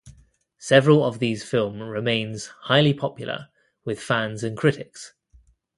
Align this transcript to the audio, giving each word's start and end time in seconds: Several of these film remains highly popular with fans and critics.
Several 0.57 1.05
of 1.05 1.19
these 1.19 1.43
film 1.43 1.79
remains 1.79 2.47
highly 2.61 2.91
popular 2.91 3.49
with 3.85 4.01
fans 4.01 4.43
and 4.43 4.57
critics. 4.57 5.13